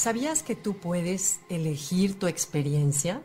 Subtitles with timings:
[0.00, 3.20] ¿Sabías que tú puedes elegir tu experiencia?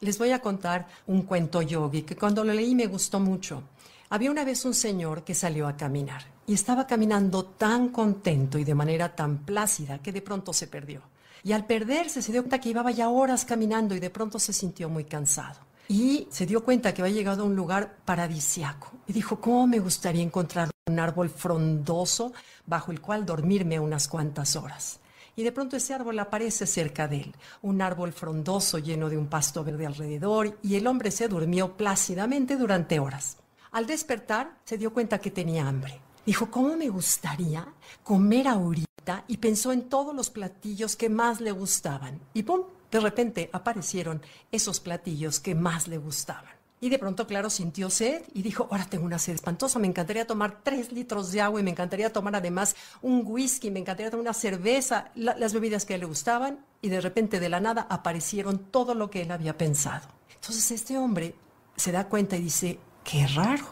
[0.00, 3.62] Les voy a contar un cuento yogi que cuando lo leí me gustó mucho.
[4.08, 8.64] Había una vez un señor que salió a caminar y estaba caminando tan contento y
[8.64, 11.02] de manera tan plácida que de pronto se perdió.
[11.42, 14.54] Y al perderse se dio cuenta que llevaba ya horas caminando y de pronto se
[14.54, 15.60] sintió muy cansado.
[15.88, 18.92] Y se dio cuenta que había llegado a un lugar paradisiaco.
[19.06, 22.32] Y dijo, ¿cómo me gustaría encontrar un árbol frondoso
[22.64, 25.00] bajo el cual dormirme unas cuantas horas?
[25.36, 29.28] Y de pronto ese árbol aparece cerca de él, un árbol frondoso lleno de un
[29.28, 33.38] pasto verde alrededor, y el hombre se durmió plácidamente durante horas.
[33.72, 36.00] Al despertar se dio cuenta que tenía hambre.
[36.24, 37.66] Dijo, ¿cómo me gustaría
[38.02, 39.24] comer ahorita?
[39.28, 42.20] Y pensó en todos los platillos que más le gustaban.
[42.32, 42.62] Y ¡pum!
[42.90, 46.54] De repente aparecieron esos platillos que más le gustaban.
[46.80, 50.26] Y de pronto, claro, sintió sed y dijo, ahora tengo una sed espantosa, me encantaría
[50.26, 54.22] tomar tres litros de agua y me encantaría tomar además un whisky, me encantaría tomar
[54.22, 56.58] una cerveza, las bebidas que a él le gustaban.
[56.82, 60.06] Y de repente, de la nada, aparecieron todo lo que él había pensado.
[60.34, 61.34] Entonces este hombre
[61.76, 63.64] se da cuenta y dice, qué raro.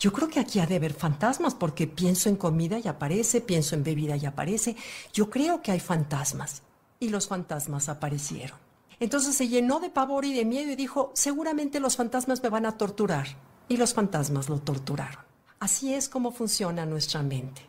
[0.00, 3.76] Yo creo que aquí ha de haber fantasmas porque pienso en comida y aparece, pienso
[3.76, 4.76] en bebida y aparece.
[5.12, 6.62] Yo creo que hay fantasmas.
[6.98, 8.65] Y los fantasmas aparecieron.
[8.98, 12.66] Entonces se llenó de pavor y de miedo y dijo, seguramente los fantasmas me van
[12.66, 13.26] a torturar.
[13.68, 15.24] Y los fantasmas lo torturaron.
[15.58, 17.62] Así es como funciona nuestra mente.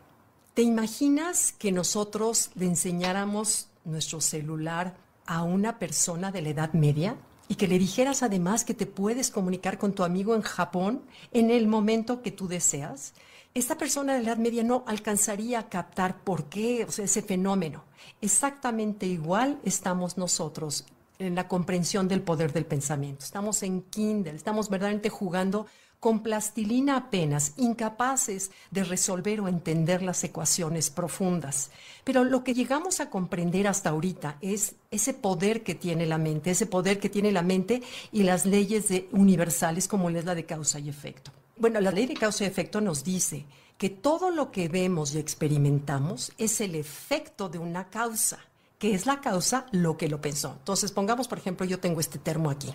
[0.53, 7.17] ¿Te imaginas que nosotros le enseñáramos nuestro celular a una persona de la Edad Media?
[7.49, 11.49] Y que le dijeras además que te puedes comunicar con tu amigo en Japón en
[11.49, 13.13] el momento que tú deseas.
[13.53, 17.83] Esta persona de la Edad Media no alcanzaría a captar por qué, ese fenómeno.
[18.21, 20.85] Exactamente igual estamos nosotros
[21.19, 23.25] en la comprensión del poder del pensamiento.
[23.25, 25.67] Estamos en Kindle, estamos verdaderamente jugando
[25.99, 31.71] con plastilina apenas, incapaces de resolver o entender las ecuaciones profundas.
[32.03, 36.51] Pero lo que llegamos a comprender hasta ahorita es ese poder que tiene la mente,
[36.51, 40.79] ese poder que tiene la mente y las leyes universales como es la de causa
[40.79, 41.31] y efecto.
[41.57, 43.45] Bueno, la ley de causa y efecto nos dice
[43.79, 48.39] que todo lo que vemos y experimentamos es el efecto de una causa
[48.79, 50.55] que es la causa lo que lo pensó.
[50.59, 52.73] Entonces, pongamos, por ejemplo, yo tengo este termo aquí.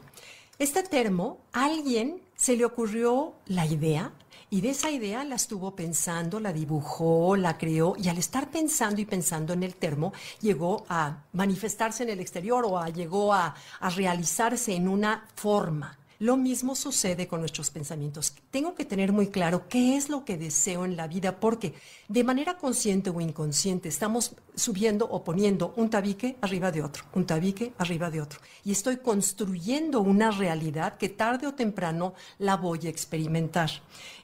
[0.59, 4.13] Este termo, a alguien se le ocurrió la idea
[4.51, 9.01] y de esa idea la estuvo pensando, la dibujó, la creó y al estar pensando
[9.01, 13.91] y pensando en el termo, llegó a manifestarse en el exterior o llegó a, a
[13.91, 15.97] realizarse en una forma.
[16.23, 18.33] Lo mismo sucede con nuestros pensamientos.
[18.53, 21.75] Tengo que tener muy claro qué es lo que deseo en la vida porque
[22.07, 27.27] de manera consciente o inconsciente estamos subiendo o poniendo un tabique arriba de otro, un
[27.27, 28.39] tabique arriba de otro.
[28.63, 33.71] Y estoy construyendo una realidad que tarde o temprano la voy a experimentar.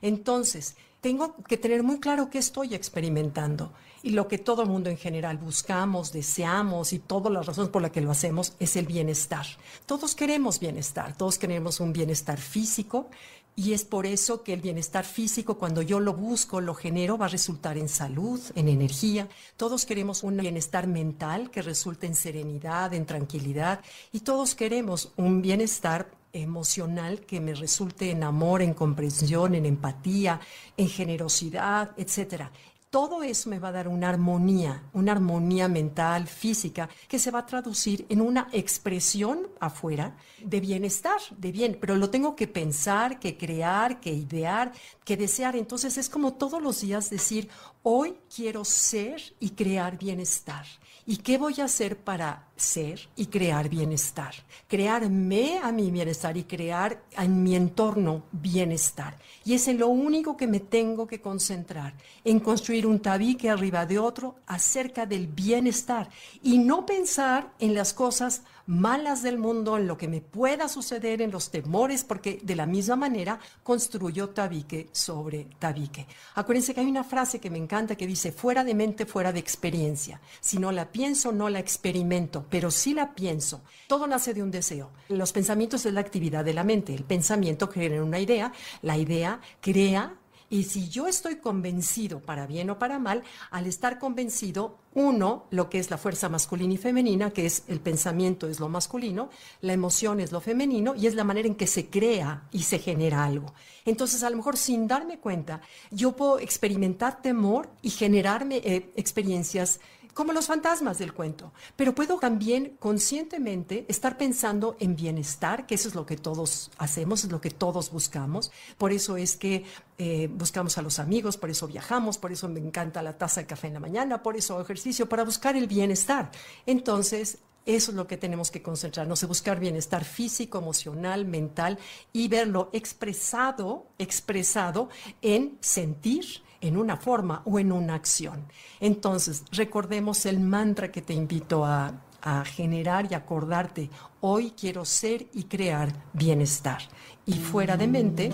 [0.01, 3.73] Entonces, tengo que tener muy claro qué estoy experimentando.
[4.03, 7.83] Y lo que todo el mundo en general buscamos, deseamos y todas las razones por
[7.83, 9.47] las que lo hacemos es el bienestar.
[9.87, 13.09] Todos queremos bienestar, todos queremos un bienestar físico
[13.57, 17.27] y es por eso que el bienestar físico, cuando yo lo busco, lo genero, va
[17.27, 19.29] a resultar en salud, en energía.
[19.57, 23.81] Todos queremos un bienestar mental que resulte en serenidad, en tranquilidad
[24.13, 30.41] y todos queremos un bienestar emocional que me resulte en amor, en comprensión, en empatía,
[30.77, 32.50] en generosidad, etcétera.
[32.91, 37.41] Todo eso me va a dar una armonía, una armonía mental, física, que se va
[37.41, 43.21] a traducir en una expresión afuera de bienestar, de bien, pero lo tengo que pensar,
[43.21, 44.72] que crear, que idear,
[45.05, 45.55] que desear.
[45.55, 47.50] Entonces es como todos los días decir,
[47.83, 50.65] hoy quiero ser y crear bienestar.
[51.05, 54.35] ¿Y qué voy a hacer para ser y crear bienestar?
[54.69, 59.17] Crearme a mi bienestar y crear en mi entorno bienestar.
[59.45, 63.87] Y es en lo único que me tengo que concentrar, en construir un tabique arriba
[63.87, 66.09] de otro acerca del bienestar
[66.43, 71.23] y no pensar en las cosas malas del mundo, en lo que me pueda suceder,
[71.23, 76.07] en los temores, porque de la misma manera construyo tabique sobre tabique.
[76.35, 79.41] Acuérdense que hay una frase que me encanta que dice, fuera de mente, fuera de
[79.41, 80.21] experiencia.
[80.41, 83.62] Si no la pienso, no la experimento, pero si la pienso.
[83.87, 84.91] Todo nace de un deseo.
[85.09, 86.95] Los pensamientos es la actividad de la mente.
[86.95, 88.53] El pensamiento genera una idea,
[88.83, 90.15] la idea crea
[90.50, 95.69] y si yo estoy convencido, para bien o para mal, al estar convencido, uno, lo
[95.69, 99.29] que es la fuerza masculina y femenina, que es el pensamiento es lo masculino,
[99.61, 102.79] la emoción es lo femenino y es la manera en que se crea y se
[102.79, 103.53] genera algo.
[103.85, 105.61] Entonces, a lo mejor sin darme cuenta,
[105.91, 109.81] yo puedo experimentar temor y generarme eh, experiencias
[110.19, 111.53] como los fantasmas del cuento.
[111.76, 117.23] Pero puedo también conscientemente estar pensando en bienestar, que eso es lo que todos hacemos,
[117.23, 118.50] es lo que todos buscamos.
[118.79, 119.62] Por eso es que
[119.97, 123.47] eh, buscamos a los amigos, por eso viajamos, por eso me encanta la taza de
[123.47, 126.32] café en la mañana, por eso ejercicio, para buscar el bienestar.
[126.67, 131.79] Entonces, eso es lo que tenemos que concentrarnos, en buscar bienestar físico, emocional, mental
[132.12, 134.88] y verlo expresado, expresado
[135.23, 138.46] en sentir, en una forma o en una acción.
[138.81, 143.90] Entonces, recordemos el mantra que te invito a, a generar y acordarte.
[144.20, 146.82] Hoy quiero ser y crear bienestar.
[147.26, 148.32] Y fuera de mente,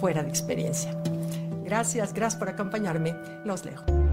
[0.00, 1.00] fuera de experiencia.
[1.64, 3.14] Gracias, gracias por acompañarme.
[3.44, 4.03] Los leo.